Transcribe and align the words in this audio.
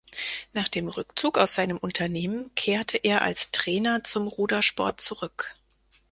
Nach 0.51 0.67
dem 0.67 0.87
Rückzug 0.87 1.37
aus 1.37 1.53
seinen 1.53 1.77
Unternehmen 1.77 2.49
kehrte 2.55 2.97
er 2.97 3.21
als 3.21 3.51
Trainer 3.51 4.03
zum 4.03 4.27
Rudersport 4.27 4.99
zurück. 4.99 5.55